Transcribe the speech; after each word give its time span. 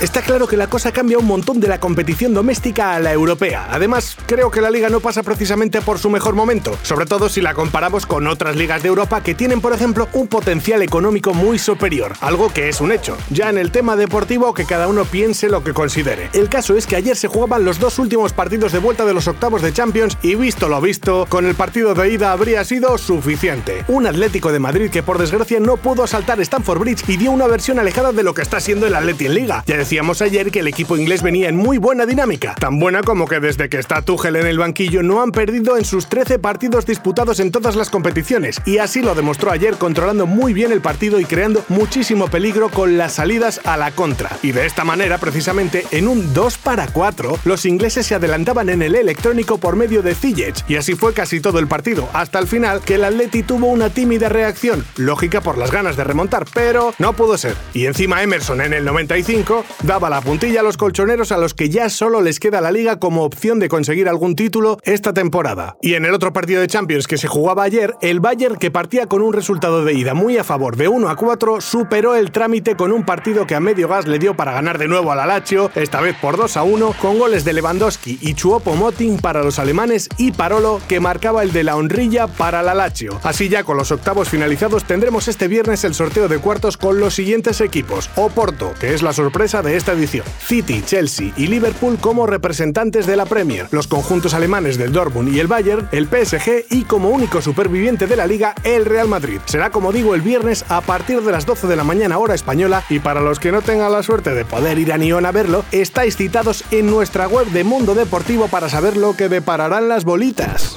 Está 0.00 0.22
claro 0.22 0.46
que 0.46 0.56
la 0.56 0.66
cosa 0.66 0.92
cambia 0.92 1.18
un 1.18 1.26
montón 1.26 1.60
de 1.60 1.68
la 1.68 1.78
competición 1.78 2.32
doméstica 2.32 2.94
a 2.94 3.00
la 3.00 3.12
europea. 3.12 3.68
Además, 3.70 4.16
creo 4.24 4.50
que 4.50 4.62
la 4.62 4.70
liga 4.70 4.88
no 4.88 5.00
pasa 5.00 5.22
precisamente 5.22 5.82
por 5.82 5.98
su 5.98 6.08
mejor 6.08 6.34
momento, 6.34 6.74
sobre 6.82 7.04
todo 7.04 7.28
si 7.28 7.42
la 7.42 7.52
comparamos 7.52 8.06
con 8.06 8.26
otras 8.26 8.56
ligas 8.56 8.82
de 8.82 8.88
Europa 8.88 9.22
que 9.22 9.34
tienen, 9.34 9.60
por 9.60 9.74
ejemplo, 9.74 10.08
un 10.14 10.26
potencial 10.26 10.80
económico 10.80 11.34
muy 11.34 11.58
superior, 11.58 12.14
algo 12.22 12.48
que 12.48 12.70
es 12.70 12.80
un 12.80 12.92
hecho. 12.92 13.14
Ya 13.28 13.50
en 13.50 13.58
el 13.58 13.70
tema 13.70 13.94
deportivo, 13.94 14.54
que 14.54 14.64
cada 14.64 14.88
uno 14.88 15.04
piense 15.04 15.50
lo 15.50 15.62
que 15.62 15.74
considere. 15.74 16.30
El 16.32 16.48
caso 16.48 16.78
es 16.78 16.86
que 16.86 16.96
ayer 16.96 17.14
se 17.14 17.28
jugaban 17.28 17.66
los 17.66 17.78
dos 17.78 17.98
últimos 17.98 18.32
partidos 18.32 18.72
de 18.72 18.78
vuelta 18.78 19.04
de 19.04 19.12
los 19.12 19.28
octavos 19.28 19.60
de 19.60 19.74
Champions 19.74 20.16
y 20.22 20.34
visto 20.34 20.70
lo 20.70 20.80
visto, 20.80 21.26
con 21.28 21.44
el 21.44 21.54
partido 21.54 21.92
de 21.92 22.10
ida 22.10 22.32
habría 22.32 22.64
sido 22.64 22.96
suficiente. 22.96 23.84
Un 23.86 24.06
Atlético 24.06 24.50
de 24.50 24.60
Madrid 24.60 24.90
que 24.90 25.02
por 25.02 25.18
desgracia 25.18 25.60
no 25.60 25.76
pudo 25.76 26.04
asaltar 26.04 26.40
Stamford 26.40 26.78
Bridge 26.78 27.04
y 27.06 27.18
dio 27.18 27.32
una 27.32 27.46
versión 27.46 27.78
alejada 27.78 28.12
de 28.12 28.22
lo 28.22 28.32
que 28.32 28.40
está 28.40 28.60
siendo 28.60 28.86
el 28.86 28.94
Atleti 28.94 29.26
en 29.26 29.34
Liga. 29.34 29.62
Decíamos 29.90 30.22
ayer 30.22 30.52
que 30.52 30.60
el 30.60 30.68
equipo 30.68 30.96
inglés 30.96 31.20
venía 31.20 31.48
en 31.48 31.56
muy 31.56 31.76
buena 31.76 32.06
dinámica, 32.06 32.54
tan 32.54 32.78
buena 32.78 33.02
como 33.02 33.26
que 33.26 33.40
desde 33.40 33.68
que 33.68 33.78
está 33.78 34.02
Tuchel 34.02 34.36
en 34.36 34.46
el 34.46 34.56
banquillo 34.56 35.02
no 35.02 35.20
han 35.20 35.32
perdido 35.32 35.76
en 35.76 35.84
sus 35.84 36.06
13 36.08 36.38
partidos 36.38 36.86
disputados 36.86 37.40
en 37.40 37.50
todas 37.50 37.74
las 37.74 37.90
competiciones, 37.90 38.62
y 38.64 38.78
así 38.78 39.02
lo 39.02 39.16
demostró 39.16 39.50
ayer 39.50 39.74
controlando 39.78 40.26
muy 40.26 40.52
bien 40.52 40.70
el 40.70 40.80
partido 40.80 41.18
y 41.18 41.24
creando 41.24 41.64
muchísimo 41.68 42.28
peligro 42.28 42.68
con 42.68 42.98
las 42.98 43.14
salidas 43.14 43.62
a 43.64 43.76
la 43.76 43.90
contra. 43.90 44.30
Y 44.44 44.52
de 44.52 44.64
esta 44.64 44.84
manera, 44.84 45.18
precisamente, 45.18 45.84
en 45.90 46.06
un 46.06 46.32
2 46.34 46.58
para 46.58 46.86
4, 46.86 47.40
los 47.42 47.66
ingleses 47.66 48.06
se 48.06 48.14
adelantaban 48.14 48.68
en 48.68 48.82
el 48.82 48.94
electrónico 48.94 49.58
por 49.58 49.74
medio 49.74 50.02
de 50.02 50.14
Ziyech, 50.14 50.70
y 50.70 50.76
así 50.76 50.94
fue 50.94 51.14
casi 51.14 51.40
todo 51.40 51.58
el 51.58 51.66
partido, 51.66 52.08
hasta 52.12 52.38
el 52.38 52.46
final 52.46 52.80
que 52.80 52.94
el 52.94 53.02
Atleti 53.02 53.42
tuvo 53.42 53.66
una 53.66 53.90
tímida 53.90 54.28
reacción, 54.28 54.84
lógica 54.96 55.40
por 55.40 55.58
las 55.58 55.72
ganas 55.72 55.96
de 55.96 56.04
remontar, 56.04 56.46
pero 56.54 56.94
no 57.00 57.12
pudo 57.12 57.36
ser. 57.36 57.56
Y 57.74 57.86
encima 57.86 58.22
Emerson 58.22 58.60
en 58.60 58.72
el 58.72 58.84
95 58.84 59.64
daba 59.82 60.10
la 60.10 60.20
puntilla 60.20 60.60
a 60.60 60.62
los 60.62 60.76
colchoneros 60.76 61.32
a 61.32 61.38
los 61.38 61.54
que 61.54 61.70
ya 61.70 61.88
solo 61.88 62.20
les 62.20 62.38
queda 62.38 62.60
la 62.60 62.72
liga 62.72 62.98
como 62.98 63.24
opción 63.24 63.58
de 63.58 63.68
conseguir 63.68 64.08
algún 64.08 64.36
título 64.36 64.78
esta 64.82 65.12
temporada. 65.12 65.76
Y 65.80 65.94
en 65.94 66.04
el 66.04 66.14
otro 66.14 66.32
partido 66.32 66.60
de 66.60 66.66
Champions 66.66 67.06
que 67.06 67.18
se 67.18 67.28
jugaba 67.28 67.62
ayer, 67.62 67.94
el 68.02 68.20
Bayern, 68.20 68.56
que 68.56 68.70
partía 68.70 69.06
con 69.06 69.22
un 69.22 69.32
resultado 69.32 69.84
de 69.84 69.94
ida 69.94 70.14
muy 70.14 70.36
a 70.36 70.44
favor 70.44 70.76
de 70.76 70.88
1 70.88 71.08
a 71.08 71.16
4, 71.16 71.60
superó 71.60 72.14
el 72.14 72.30
trámite 72.30 72.76
con 72.76 72.92
un 72.92 73.04
partido 73.04 73.46
que 73.46 73.54
a 73.54 73.60
medio 73.60 73.88
gas 73.88 74.06
le 74.06 74.18
dio 74.18 74.34
para 74.34 74.52
ganar 74.52 74.78
de 74.78 74.88
nuevo 74.88 75.12
a 75.12 75.16
la 75.16 75.26
Lazio, 75.26 75.70
esta 75.74 76.00
vez 76.00 76.16
por 76.20 76.36
2 76.36 76.56
a 76.56 76.62
1, 76.62 76.94
con 77.00 77.18
goles 77.18 77.44
de 77.44 77.52
Lewandowski 77.52 78.18
y 78.20 78.34
Chuopo 78.34 78.74
Moting 78.74 79.18
para 79.18 79.42
los 79.42 79.58
alemanes 79.58 80.08
y 80.18 80.32
Parolo, 80.32 80.80
que 80.88 81.00
marcaba 81.00 81.42
el 81.42 81.52
de 81.52 81.64
la 81.64 81.76
honrilla 81.76 82.26
para 82.26 82.62
la 82.62 82.74
Lazio. 82.74 83.18
Así 83.22 83.48
ya 83.48 83.64
con 83.64 83.76
los 83.76 83.92
octavos 83.92 84.28
finalizados 84.28 84.84
tendremos 84.84 85.28
este 85.28 85.48
viernes 85.48 85.84
el 85.84 85.94
sorteo 85.94 86.28
de 86.28 86.38
cuartos 86.38 86.76
con 86.76 87.00
los 87.00 87.14
siguientes 87.14 87.60
equipos. 87.60 88.10
Oporto, 88.16 88.72
que 88.78 88.94
es 88.94 89.02
la 89.02 89.12
sorpresa 89.12 89.62
de 89.62 89.69
esta 89.76 89.92
edición. 89.92 90.24
City, 90.40 90.82
Chelsea 90.84 91.32
y 91.36 91.46
Liverpool 91.46 91.98
como 92.00 92.26
representantes 92.26 93.06
de 93.06 93.16
la 93.16 93.26
Premier, 93.26 93.68
los 93.70 93.86
conjuntos 93.86 94.34
alemanes 94.34 94.78
del 94.78 94.92
Dortmund 94.92 95.34
y 95.34 95.40
el 95.40 95.46
Bayern, 95.46 95.88
el 95.92 96.06
PSG 96.06 96.66
y 96.70 96.84
como 96.84 97.10
único 97.10 97.42
superviviente 97.42 98.06
de 98.06 98.16
la 98.16 98.26
liga, 98.26 98.54
el 98.64 98.84
Real 98.84 99.08
Madrid. 99.08 99.40
Será 99.44 99.70
como 99.70 99.92
digo 99.92 100.14
el 100.14 100.20
viernes 100.20 100.64
a 100.68 100.80
partir 100.80 101.22
de 101.22 101.32
las 101.32 101.46
12 101.46 101.66
de 101.66 101.76
la 101.76 101.84
mañana 101.84 102.18
hora 102.18 102.34
española 102.34 102.84
y 102.88 102.98
para 102.98 103.20
los 103.20 103.38
que 103.38 103.52
no 103.52 103.62
tengan 103.62 103.92
la 103.92 104.02
suerte 104.02 104.34
de 104.34 104.44
poder 104.44 104.78
ir 104.78 104.92
a 104.92 104.98
Nyon 104.98 105.26
a 105.26 105.32
verlo, 105.32 105.64
estáis 105.72 106.16
citados 106.16 106.64
en 106.70 106.86
nuestra 106.86 107.28
web 107.28 107.46
de 107.48 107.64
Mundo 107.64 107.94
Deportivo 107.94 108.48
para 108.48 108.68
saber 108.68 108.96
lo 108.96 109.16
que 109.16 109.28
depararán 109.28 109.88
las 109.88 110.04
bolitas. 110.04 110.76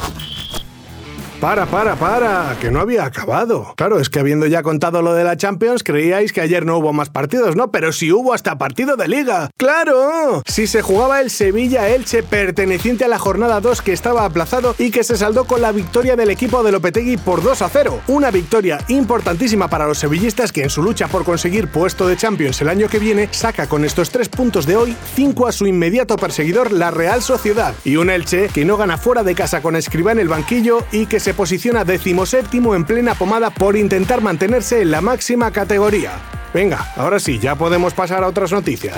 Para, 1.44 1.66
para, 1.66 1.98
para, 1.98 2.56
que 2.62 2.72
no 2.72 2.80
había 2.80 3.04
acabado. 3.04 3.74
Claro, 3.76 4.00
es 4.00 4.10
que 4.10 4.22
habiendo 4.22 4.46
ya 4.46 4.64
contado 4.64 5.02
lo 5.02 5.14
de 5.14 5.26
la 5.26 5.36
Champions, 5.36 5.84
creíais 5.84 6.32
que 6.32 6.40
ayer 6.40 6.66
no 6.66 6.78
hubo 6.78 6.94
más 6.94 7.10
partidos, 7.10 7.58
¿no? 7.58 7.70
Pero 7.70 7.92
sí 7.92 8.14
hubo 8.14 8.34
hasta 8.34 8.58
partido 8.58 8.96
de 8.96 9.10
liga. 9.10 9.50
¡Claro! 9.58 10.42
Si 10.46 10.68
se 10.68 10.82
jugaba 10.82 11.20
el 11.20 11.30
Sevilla-Elche 11.30 12.24
perteneciente 12.24 13.04
a 13.04 13.10
la 13.10 13.20
jornada 13.20 13.60
2 13.60 13.82
que 13.82 13.92
estaba 13.92 14.24
aplazado 14.24 14.74
y 14.80 14.90
que 14.90 15.04
se 15.04 15.18
saldó 15.18 15.44
con 15.44 15.62
la 15.62 15.74
victoria 15.74 16.16
del 16.16 16.30
equipo 16.30 16.64
de 16.64 16.72
Lopetegui 16.72 17.18
por 17.18 17.44
2 17.44 17.62
a 17.62 17.68
0. 17.68 18.00
Una 18.08 18.32
victoria 18.32 18.80
importantísima 18.88 19.68
para 19.68 19.86
los 19.86 19.98
sevillistas 19.98 20.54
que 20.54 20.64
en 20.64 20.70
su 20.70 20.82
lucha 20.82 21.10
por 21.10 21.26
conseguir 21.26 21.68
puesto 21.68 22.08
de 22.08 22.16
Champions 22.16 22.62
el 22.62 22.70
año 22.70 22.88
que 22.88 23.00
viene 23.00 23.28
saca 23.32 23.68
con 23.68 23.84
estos 23.84 24.12
tres 24.12 24.30
puntos 24.30 24.66
de 24.66 24.78
hoy 24.78 24.96
5 25.16 25.46
a 25.46 25.52
su 25.52 25.68
inmediato 25.68 26.16
perseguidor, 26.16 26.72
la 26.72 26.90
Real 26.90 27.22
Sociedad. 27.22 27.76
Y 27.84 27.98
un 27.98 28.10
Elche 28.10 28.48
que 28.48 28.64
no 28.64 28.78
gana 28.78 28.98
fuera 28.98 29.24
de 29.24 29.36
casa 29.36 29.62
con 29.62 29.76
Escribá 29.76 30.14
en 30.14 30.20
el 30.20 30.30
banquillo 30.30 30.86
y 30.94 31.06
que 31.06 31.20
se 31.20 31.33
posiciona 31.34 31.84
decimoséptimo 31.84 32.76
en 32.76 32.86
plena 32.86 33.16
pomada 33.16 33.50
por 33.50 33.76
intentar 33.76 34.22
mantenerse 34.22 34.82
en 34.82 34.92
la 34.92 35.02
máxima 35.02 35.52
categoría. 35.52 36.12
Venga, 36.54 36.94
ahora 36.96 37.20
sí, 37.20 37.40
ya 37.40 37.56
podemos 37.56 37.94
pasar 37.94 38.24
a 38.24 38.28
otras 38.28 38.52
noticias. 38.52 38.96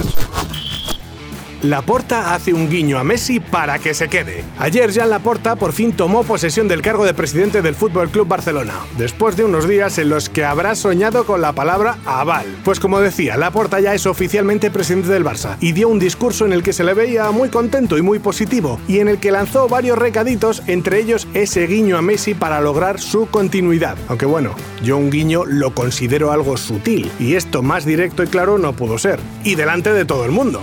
Laporta 1.69 2.33
hace 2.33 2.53
un 2.53 2.69
guiño 2.69 2.99
a 2.99 3.03
Messi 3.03 3.39
para 3.39 3.79
que 3.79 3.93
se 3.93 4.07
quede. 4.07 4.43
Ayer 4.59 4.91
Jean 4.91 5.09
Laporta 5.09 5.55
por 5.55 5.73
fin 5.73 5.93
tomó 5.93 6.23
posesión 6.23 6.67
del 6.67 6.81
cargo 6.81 7.05
de 7.05 7.13
presidente 7.13 7.61
del 7.61 7.75
Fútbol 7.75 8.09
Club 8.09 8.27
Barcelona, 8.27 8.73
después 8.97 9.35
de 9.35 9.43
unos 9.43 9.67
días 9.67 9.97
en 9.97 10.09
los 10.09 10.29
que 10.29 10.43
habrá 10.43 10.75
soñado 10.75 11.25
con 11.25 11.41
la 11.41 11.53
palabra 11.53 11.97
aval. 12.05 12.45
Pues 12.63 12.79
como 12.79 12.99
decía, 12.99 13.37
Laporta 13.37 13.79
ya 13.79 13.93
es 13.93 14.05
oficialmente 14.05 14.69
presidente 14.69 15.09
del 15.09 15.25
Barça 15.25 15.57
y 15.59 15.71
dio 15.71 15.89
un 15.89 15.99
discurso 15.99 16.45
en 16.45 16.53
el 16.53 16.61
que 16.61 16.73
se 16.73 16.83
le 16.83 16.93
veía 16.93 17.31
muy 17.31 17.49
contento 17.49 17.97
y 17.97 18.01
muy 18.01 18.19
positivo 18.19 18.79
y 18.87 18.99
en 18.99 19.07
el 19.07 19.19
que 19.19 19.31
lanzó 19.31 19.67
varios 19.67 19.97
recaditos, 19.97 20.61
entre 20.67 20.99
ellos 20.99 21.27
ese 21.33 21.67
guiño 21.67 21.97
a 21.97 22.01
Messi 22.01 22.33
para 22.33 22.61
lograr 22.61 22.99
su 22.99 23.27
continuidad. 23.27 23.97
Aunque 24.07 24.25
bueno, 24.25 24.55
yo 24.83 24.97
un 24.97 25.09
guiño 25.09 25.45
lo 25.45 25.73
considero 25.73 26.31
algo 26.31 26.57
sutil 26.57 27.11
y 27.19 27.35
esto 27.35 27.61
más 27.61 27.85
directo 27.85 28.23
y 28.23 28.27
claro 28.27 28.57
no 28.57 28.73
pudo 28.73 28.97
ser. 28.97 29.19
Y 29.43 29.55
delante 29.55 29.93
de 29.93 30.05
todo 30.05 30.25
el 30.25 30.31
mundo. 30.31 30.61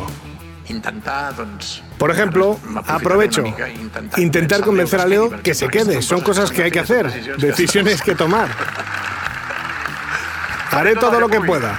Intentar, 0.72 1.36
doncs... 1.36 1.82
Por 1.98 2.10
ejemplo, 2.10 2.58
aprovecho, 2.86 3.44
intentar 3.76 4.18
intentar 4.18 4.60
convencer 4.62 5.00
a 5.00 5.06
Leo 5.06 5.30
que 5.42 5.54
se 5.54 5.68
quede. 5.68 6.02
Son 6.02 6.20
cosas 6.20 6.50
que 6.50 6.64
hay 6.64 6.70
que 6.70 6.80
hacer, 6.80 7.36
decisiones 7.36 8.02
que 8.02 8.14
tomar. 8.14 8.48
Haré 10.70 10.96
todo 10.96 11.20
lo 11.20 11.28
que 11.28 11.40
pueda. 11.40 11.78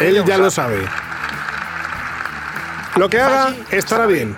Él 0.00 0.24
ya 0.24 0.38
lo 0.38 0.50
sabe. 0.50 0.78
Lo 2.96 3.08
que 3.08 3.20
haga 3.20 3.54
estará 3.70 4.06
bien. 4.06 4.34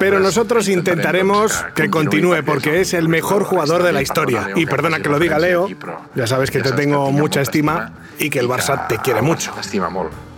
Pero 0.00 0.18
nosotros 0.18 0.68
intentaremos 0.68 1.64
que 1.74 1.90
continúe 1.90 2.42
porque 2.44 2.80
es 2.80 2.94
el 2.94 3.08
mejor 3.08 3.44
jugador 3.44 3.82
de 3.82 3.92
la 3.92 4.02
historia. 4.02 4.48
Y 4.56 4.66
perdona 4.66 5.00
que 5.00 5.08
lo 5.08 5.18
diga 5.18 5.38
Leo, 5.38 5.68
ya 6.14 6.26
sabes 6.26 6.50
que 6.50 6.60
te 6.60 6.72
tengo 6.72 7.10
mucha 7.12 7.40
estima 7.40 7.92
y 8.18 8.30
que 8.30 8.40
el 8.40 8.48
Barça 8.48 8.88
te 8.88 8.98
quiere 8.98 9.22
mucho. 9.22 9.52
T'estima 9.52 9.88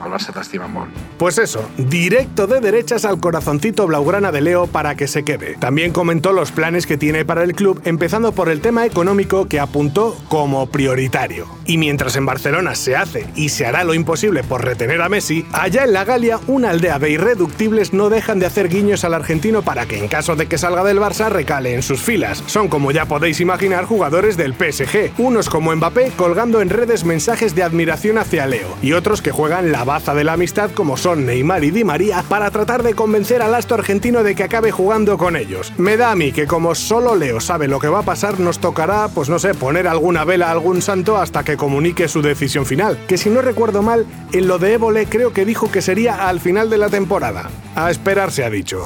el 0.06 0.12
Barça 0.12 0.32
t'estima 0.32 0.66
molt. 0.66 0.90
Pues 1.18 1.38
eso, 1.38 1.68
directo 1.76 2.46
de 2.46 2.60
derechas 2.60 3.04
al 3.04 3.20
corazoncito 3.20 3.86
blaugrana 3.86 4.32
de 4.32 4.40
Leo 4.40 4.66
para 4.66 4.94
que 4.94 5.06
se 5.06 5.22
quede. 5.24 5.56
También 5.58 5.92
comentó 5.92 6.32
los 6.32 6.52
planes 6.52 6.86
que 6.86 6.96
tiene 6.96 7.24
para 7.24 7.44
el 7.44 7.54
club, 7.54 7.80
empezando 7.84 8.32
por 8.32 8.48
el 8.48 8.60
tema 8.60 8.86
económico 8.86 9.46
que 9.46 9.60
apuntó 9.60 10.16
como 10.28 10.66
prioritario. 10.68 11.46
Y 11.66 11.78
mientras 11.78 12.16
en 12.16 12.26
Barcelona 12.26 12.74
se 12.74 12.96
hace 12.96 13.26
y 13.36 13.50
se 13.50 13.66
hará 13.66 13.84
lo 13.84 13.94
imposible 13.94 14.42
por 14.42 14.64
retener 14.64 15.02
a 15.02 15.08
Messi, 15.08 15.44
allá 15.52 15.84
en 15.84 15.92
la 15.92 16.04
Galia 16.04 16.40
una 16.46 16.70
aldea 16.70 16.98
de 16.98 17.10
irreductibles 17.10 17.92
no 17.92 18.08
dejan 18.08 18.38
de 18.38 18.46
hacer 18.46 18.68
guiños 18.68 19.04
al 19.04 19.14
argentino 19.14 19.62
para 19.62 19.86
que 19.86 19.98
en 19.98 20.08
caso 20.08 20.36
de 20.36 20.46
que 20.46 20.58
salga 20.58 20.84
del 20.84 20.98
Barça 20.98 21.28
recale 21.28 21.74
en 21.74 21.82
sus 21.82 22.00
filas. 22.00 22.42
Son 22.46 22.68
como 22.68 22.90
ya 22.90 23.06
podéis 23.06 23.40
imaginar 23.40 23.84
jugadores 23.84 24.36
del 24.36 24.54
PSG, 24.54 25.12
unos 25.18 25.48
como 25.48 25.74
Mbappé 25.74 26.12
colgando 26.16 26.60
en 26.60 26.70
redes 26.70 27.04
mensajes 27.04 27.54
de 27.54 27.62
admiración 27.62 28.18
hacia 28.18 28.46
Leo 28.46 28.76
y 28.82 28.92
otros 28.92 29.22
que 29.22 29.30
juegan 29.30 29.70
la 29.72 29.84
baza 29.90 30.14
de 30.14 30.22
la 30.22 30.34
amistad 30.34 30.70
como 30.70 30.96
son 30.96 31.26
Neymar 31.26 31.64
y 31.64 31.72
Di 31.72 31.82
María 31.82 32.22
para 32.28 32.52
tratar 32.52 32.84
de 32.84 32.94
convencer 32.94 33.42
al 33.42 33.56
astro 33.56 33.74
argentino 33.74 34.22
de 34.22 34.36
que 34.36 34.44
acabe 34.44 34.70
jugando 34.70 35.18
con 35.18 35.34
ellos. 35.34 35.72
Me 35.78 35.96
da 35.96 36.12
a 36.12 36.14
mí 36.14 36.30
que 36.30 36.46
como 36.46 36.76
solo 36.76 37.16
Leo 37.16 37.40
sabe 37.40 37.66
lo 37.66 37.80
que 37.80 37.88
va 37.88 37.98
a 37.98 38.04
pasar, 38.04 38.38
nos 38.38 38.60
tocará, 38.60 39.08
pues 39.08 39.28
no 39.28 39.40
sé, 39.40 39.52
poner 39.52 39.88
alguna 39.88 40.24
vela 40.24 40.46
a 40.46 40.52
algún 40.52 40.80
santo 40.80 41.16
hasta 41.16 41.42
que 41.42 41.56
comunique 41.56 42.06
su 42.06 42.22
decisión 42.22 42.66
final. 42.66 43.04
Que 43.08 43.18
si 43.18 43.30
no 43.30 43.42
recuerdo 43.42 43.82
mal, 43.82 44.06
en 44.30 44.46
lo 44.46 44.60
de 44.60 44.74
Évole 44.74 45.06
creo 45.06 45.32
que 45.32 45.44
dijo 45.44 45.72
que 45.72 45.82
sería 45.82 46.28
al 46.28 46.38
final 46.38 46.70
de 46.70 46.78
la 46.78 46.88
temporada. 46.88 47.50
A 47.74 47.90
esperar 47.90 48.30
se 48.30 48.44
ha 48.44 48.50
dicho. 48.50 48.84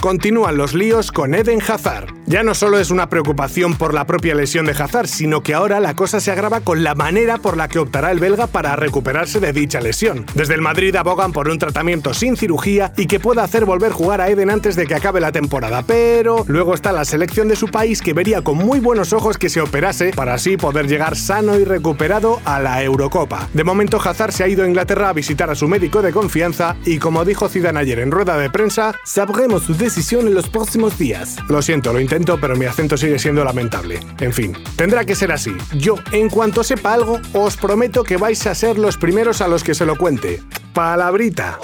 Continúan 0.00 0.56
los 0.56 0.72
líos 0.72 1.12
con 1.12 1.34
Eden 1.34 1.60
Hazard. 1.60 2.21
Ya 2.26 2.42
no 2.42 2.54
solo 2.54 2.78
es 2.78 2.90
una 2.90 3.08
preocupación 3.08 3.74
por 3.74 3.94
la 3.94 4.06
propia 4.06 4.34
lesión 4.34 4.64
de 4.66 4.72
Hazard, 4.72 5.08
sino 5.08 5.42
que 5.42 5.54
ahora 5.54 5.80
la 5.80 5.94
cosa 5.94 6.20
se 6.20 6.30
agrava 6.30 6.60
con 6.60 6.82
la 6.84 6.94
manera 6.94 7.38
por 7.38 7.56
la 7.56 7.68
que 7.68 7.78
optará 7.78 8.10
el 8.10 8.20
belga 8.20 8.46
para 8.46 8.76
recuperarse 8.76 9.40
de 9.40 9.52
dicha 9.52 9.80
lesión. 9.80 10.24
Desde 10.34 10.54
el 10.54 10.60
Madrid 10.60 10.94
abogan 10.96 11.32
por 11.32 11.48
un 11.48 11.58
tratamiento 11.58 12.14
sin 12.14 12.36
cirugía 12.36 12.92
y 12.96 13.06
que 13.06 13.20
pueda 13.20 13.42
hacer 13.42 13.64
volver 13.64 13.92
jugar 13.92 14.20
a 14.20 14.28
Eden 14.28 14.50
antes 14.50 14.76
de 14.76 14.86
que 14.86 14.94
acabe 14.94 15.20
la 15.20 15.32
temporada, 15.32 15.82
pero 15.82 16.44
luego 16.48 16.74
está 16.74 16.92
la 16.92 17.04
selección 17.04 17.48
de 17.48 17.56
su 17.56 17.68
país 17.68 18.00
que 18.00 18.14
vería 18.14 18.42
con 18.42 18.56
muy 18.56 18.80
buenos 18.80 19.12
ojos 19.12 19.36
que 19.36 19.48
se 19.48 19.60
operase 19.60 20.12
para 20.14 20.34
así 20.34 20.56
poder 20.56 20.86
llegar 20.86 21.16
sano 21.16 21.58
y 21.58 21.64
recuperado 21.64 22.40
a 22.44 22.60
la 22.60 22.82
Eurocopa. 22.82 23.48
De 23.52 23.64
momento 23.64 24.00
Hazard 24.02 24.32
se 24.32 24.44
ha 24.44 24.48
ido 24.48 24.64
a 24.64 24.68
Inglaterra 24.68 25.08
a 25.08 25.12
visitar 25.12 25.50
a 25.50 25.54
su 25.54 25.68
médico 25.68 26.02
de 26.02 26.12
confianza 26.12 26.76
y 26.84 26.98
como 26.98 27.24
dijo 27.24 27.48
Zidane 27.48 27.80
ayer 27.80 27.98
en 27.98 28.10
rueda 28.10 28.36
de 28.38 28.50
prensa, 28.50 28.94
sabremos 29.04 29.64
su 29.64 29.74
decisión 29.74 30.26
en 30.26 30.34
los 30.34 30.48
próximos 30.48 30.98
días. 30.98 31.36
Lo 31.48 31.62
siento, 31.62 31.92
lo 31.92 32.00
pero 32.40 32.56
mi 32.56 32.66
acento 32.66 32.98
sigue 32.98 33.18
siendo 33.18 33.42
lamentable. 33.42 33.98
En 34.20 34.34
fin, 34.34 34.54
tendrá 34.76 35.04
que 35.04 35.14
ser 35.14 35.32
así. 35.32 35.52
Yo, 35.78 35.94
en 36.12 36.28
cuanto 36.28 36.62
sepa 36.62 36.92
algo, 36.92 37.18
os 37.32 37.56
prometo 37.56 38.04
que 38.04 38.18
vais 38.18 38.46
a 38.46 38.54
ser 38.54 38.78
los 38.78 38.98
primeros 38.98 39.40
a 39.40 39.48
los 39.48 39.64
que 39.64 39.74
se 39.74 39.86
lo 39.86 39.96
cuente. 39.96 40.42
Palabrita 40.74 41.58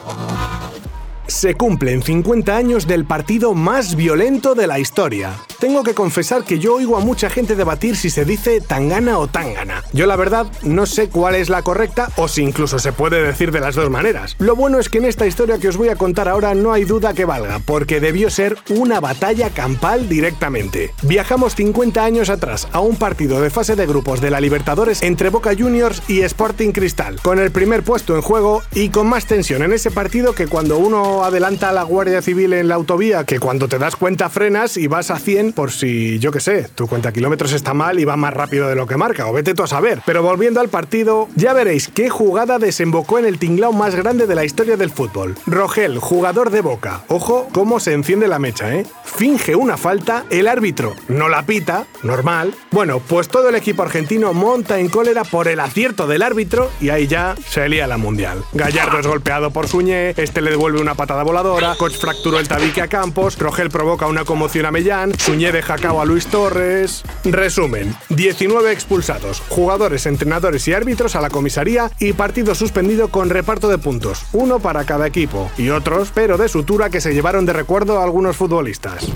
se 1.27 1.55
cumplen 1.55 2.03
50 2.03 2.57
años 2.57 2.87
del 2.87 3.05
partido 3.05 3.53
más 3.53 3.95
violento 3.95 4.55
de 4.55 4.67
la 4.67 4.79
historia. 4.79 5.33
Tengo 5.59 5.83
que 5.83 5.93
confesar 5.93 6.45
que 6.45 6.61
yo 6.61 6.77
oigo 6.77 6.97
a 6.97 7.01
mucha 7.01 7.29
gente 7.29 7.57
debatir 7.57 7.97
si 7.97 8.11
se 8.11 8.25
dice 8.25 8.61
tangana 8.61 9.19
o 9.19 9.27
tangana. 9.27 9.83
Yo 9.93 10.07
la 10.07 10.15
verdad 10.15 10.47
no 10.63 10.87
sé 10.87 11.09
cuál 11.09 11.35
es 11.35 11.49
la 11.49 11.63
correcta 11.63 12.11
o 12.17 12.29
si 12.29 12.43
incluso 12.43 12.79
se 12.79 12.93
puede 12.93 13.21
decir 13.21 13.51
de 13.51 13.59
las 13.59 13.75
dos 13.75 13.91
maneras. 13.91 14.37
Lo 14.39 14.55
bueno 14.55 14.79
es 14.79 14.89
que 14.89 14.99
en 14.99 15.07
esta 15.07 15.27
historia 15.27 15.59
que 15.59 15.67
os 15.67 15.77
voy 15.77 15.89
a 15.89 15.97
contar 15.97 16.29
ahora 16.29 16.55
no 16.55 16.73
hay 16.73 16.85
duda 16.85 17.13
que 17.13 17.25
valga, 17.25 17.59
porque 17.59 17.99
debió 17.99 18.31
ser 18.31 18.57
una 18.71 19.01
batalla 19.01 19.51
campal 19.51 20.09
directamente. 20.09 20.95
Viajamos 21.03 21.57
50 21.57 22.05
años 22.05 22.31
atrás 22.31 22.69
a 22.71 22.79
un 22.79 22.95
partido 22.95 23.41
de 23.41 23.51
fase 23.51 23.75
de 23.75 23.87
grupos 23.87 24.21
de 24.21 24.31
la 24.31 24.41
Libertadores 24.41 25.03
entre 25.03 25.31
Boca 25.31 25.57
Juniors 25.59 26.05
y 26.07 26.21
Sporting 26.21 26.71
Cristal, 26.71 27.21
con 27.21 27.41
el 27.41 27.51
primer 27.51 27.83
puesto 27.83 28.15
en 28.15 28.23
juego 28.23 28.63
y 28.73 28.91
con 28.91 29.09
más 29.09 29.27
tensión 29.27 29.63
en 29.65 29.73
ese 29.73 29.91
partido 29.91 30.37
que 30.37 30.47
cuando 30.47 30.79
uno 30.79 31.25
adelanta 31.25 31.71
a 31.71 31.73
la 31.73 31.83
Guardia 31.83 32.23
Civil 32.23 32.53
en 32.53 32.69
la 32.69 32.77
autovía 32.77 33.25
que 33.25 33.41
cuando 33.41 33.67
te 33.67 33.79
das 33.79 33.97
cuenta 33.97 34.29
frenas 34.29 34.77
y 34.77 34.87
vas 34.87 35.11
a 35.11 35.19
100 35.19 35.48
por 35.53 35.71
si, 35.71 36.19
yo 36.19 36.31
qué 36.31 36.41
sé, 36.41 36.69
tu 36.75 36.87
cuenta 36.87 37.13
kilómetros 37.13 37.53
está 37.53 37.75
mal 37.75 37.99
y 37.99 38.05
va 38.05 38.17
más 38.17 38.35
rápido 38.35 38.69
de 38.69 38.75
lo 38.75 38.87
que 38.87 38.97
marca, 38.97 39.27
o 39.27 39.33
vete 39.33 39.55
tú 39.55 39.63
a 39.63 39.67
saber. 39.67 40.03
Pero 40.07 40.23
volviendo 40.23 40.61
al 40.61 40.69
partido, 40.69 41.29
ya 41.35 41.53
veréis 41.53 41.89
qué 41.89 42.11
jugada 42.11 42.59
desembocó 42.59 43.19
en 43.19 43.27
el 43.27 43.39
tinglao 43.39 43.73
más 43.73 43.95
grande 43.95 44.27
de 44.27 44.35
la 44.35 44.45
historia 44.45 44.77
del 44.77 44.91
fútbol. 44.91 45.37
Rogel, 45.47 45.99
jugador 45.99 46.51
de 46.51 46.61
Boca. 46.61 47.03
Ojo 47.09 47.49
cómo 47.53 47.81
se 47.81 47.93
enciende 47.93 48.29
la 48.29 48.39
mecha, 48.39 48.75
¿eh? 48.75 48.87
Finge 49.05 49.57
una 49.57 49.77
falta, 49.77 50.25
el 50.31 50.49
árbitro 50.49 50.95
no 51.09 51.29
la 51.29 51.45
pita, 51.45 51.87
normal. 52.03 52.55
Bueno, 52.71 53.01
pues 53.01 53.29
todo 53.29 53.49
el 53.49 53.55
equipo 53.55 53.83
argentino 53.83 54.33
monta 54.33 54.79
en 54.79 54.89
cólera 54.89 55.25
por 55.25 55.49
el 55.49 55.61
acierto 55.61 56.07
del 56.07 56.23
árbitro 56.23 56.71
y 56.81 56.91
ahí 56.91 57.07
ya 57.07 57.35
se 57.49 57.69
lía 57.69 57.87
la 57.87 57.97
mundial. 57.97 58.45
Gallardo 58.53 58.99
es 58.99 59.07
golpeado 59.07 59.51
por 59.51 59.69
Suñé, 59.69 60.11
este 60.17 60.41
le 60.41 60.51
devuelve 60.51 60.81
una 60.81 60.95
patada 60.95 61.23
voladora, 61.23 61.75
Koch 61.77 61.97
fracturó 61.99 62.39
el 62.39 62.49
tabique 62.49 62.83
a 62.83 62.89
Campos, 62.89 63.39
Rogel 63.39 63.71
provoca 63.71 64.07
una 64.07 64.25
conmoción 64.25 64.67
a 64.67 64.71
Mellán, 64.71 65.19
Suñé 65.19 65.38
deja 65.47 65.77
cao 65.77 66.01
a 66.01 66.05
Luis 66.05 66.27
Torres. 66.27 67.05
Resumen: 67.25 67.95
19 68.11 68.73
expulsados, 68.73 69.41
jugadores, 69.49 70.07
entrenadores 70.07 70.67
y 70.69 70.73
árbitros 70.73 71.17
a 71.17 71.21
la 71.21 71.31
comisaría 71.31 71.91
y 71.99 72.13
partido 72.13 72.55
suspendido 72.55 73.09
con 73.09 73.31
reparto 73.31 73.69
de 73.69 73.79
puntos, 73.79 74.25
uno 74.33 74.59
para 74.59 74.85
cada 74.85 75.07
equipo, 75.07 75.51
y 75.57 75.71
otros, 75.71 76.11
pero 76.15 76.37
de 76.37 76.49
sutura 76.49 76.91
que 76.91 77.01
se 77.01 77.15
llevaron 77.15 77.47
de 77.47 77.53
recuerdo 77.53 77.99
a 77.99 78.05
algunos 78.05 78.37
futbolistas. 78.37 79.07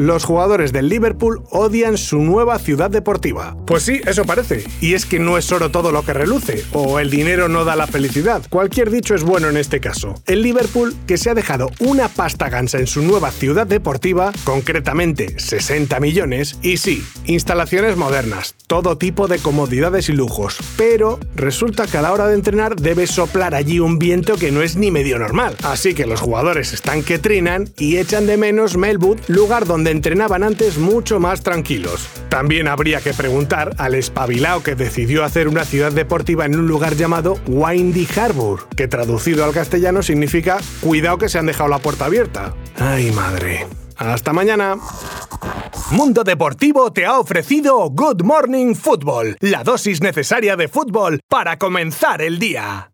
Los 0.00 0.24
jugadores 0.24 0.72
del 0.72 0.88
Liverpool 0.88 1.42
odian 1.50 1.98
su 1.98 2.20
nueva 2.20 2.58
ciudad 2.58 2.88
deportiva. 2.88 3.54
Pues 3.66 3.82
sí, 3.82 4.00
eso 4.06 4.24
parece. 4.24 4.64
Y 4.80 4.94
es 4.94 5.04
que 5.04 5.18
no 5.18 5.36
es 5.36 5.52
oro 5.52 5.70
todo 5.70 5.92
lo 5.92 6.06
que 6.06 6.14
reluce, 6.14 6.64
o 6.72 7.00
el 7.00 7.10
dinero 7.10 7.50
no 7.50 7.66
da 7.66 7.76
la 7.76 7.86
felicidad. 7.86 8.42
Cualquier 8.48 8.90
dicho 8.90 9.14
es 9.14 9.24
bueno 9.24 9.50
en 9.50 9.58
este 9.58 9.78
caso. 9.78 10.14
El 10.24 10.40
Liverpool, 10.40 10.96
que 11.06 11.18
se 11.18 11.28
ha 11.28 11.34
dejado 11.34 11.70
una 11.80 12.08
pasta 12.08 12.48
gansa 12.48 12.78
en 12.78 12.86
su 12.86 13.02
nueva 13.02 13.30
ciudad 13.30 13.66
deportiva, 13.66 14.32
concretamente 14.44 15.38
60 15.38 16.00
millones, 16.00 16.58
y 16.62 16.78
sí, 16.78 17.04
instalaciones 17.26 17.98
modernas, 17.98 18.54
todo 18.66 18.96
tipo 18.96 19.28
de 19.28 19.38
comodidades 19.38 20.08
y 20.08 20.14
lujos. 20.14 20.56
Pero 20.78 21.20
resulta 21.36 21.86
que 21.86 21.98
a 21.98 22.02
la 22.02 22.12
hora 22.14 22.26
de 22.26 22.36
entrenar 22.36 22.76
debe 22.76 23.06
soplar 23.06 23.54
allí 23.54 23.80
un 23.80 23.98
viento 23.98 24.38
que 24.38 24.50
no 24.50 24.62
es 24.62 24.76
ni 24.76 24.90
medio 24.90 25.18
normal. 25.18 25.56
Así 25.62 25.92
que 25.92 26.06
los 26.06 26.22
jugadores 26.22 26.72
están 26.72 27.02
que 27.02 27.18
trinan 27.18 27.68
y 27.76 27.98
echan 27.98 28.26
de 28.26 28.38
menos 28.38 28.78
Melwood, 28.78 29.18
lugar 29.28 29.66
entrenaban 29.90 30.42
antes 30.42 30.78
mucho 30.78 31.20
más 31.20 31.42
tranquilos. 31.42 32.08
También 32.28 32.68
habría 32.68 33.00
que 33.00 33.12
preguntar 33.12 33.74
al 33.78 33.94
espabilao 33.94 34.62
que 34.62 34.74
decidió 34.74 35.24
hacer 35.24 35.48
una 35.48 35.64
ciudad 35.64 35.92
deportiva 35.92 36.46
en 36.46 36.58
un 36.58 36.66
lugar 36.66 36.96
llamado 36.96 37.38
Windy 37.46 38.06
Harbour, 38.16 38.68
que 38.76 38.88
traducido 38.88 39.44
al 39.44 39.52
castellano 39.52 40.02
significa 40.02 40.58
cuidado 40.80 41.18
que 41.18 41.28
se 41.28 41.38
han 41.38 41.46
dejado 41.46 41.68
la 41.68 41.78
puerta 41.78 42.06
abierta. 42.06 42.54
Ay 42.76 43.10
madre. 43.12 43.66
Hasta 43.96 44.32
mañana. 44.32 44.76
Mundo 45.90 46.24
Deportivo 46.24 46.92
te 46.92 47.04
ha 47.04 47.18
ofrecido 47.18 47.90
Good 47.90 48.22
Morning 48.22 48.74
Football, 48.74 49.36
la 49.40 49.64
dosis 49.64 50.00
necesaria 50.00 50.56
de 50.56 50.68
fútbol 50.68 51.20
para 51.28 51.58
comenzar 51.58 52.22
el 52.22 52.38
día. 52.38 52.88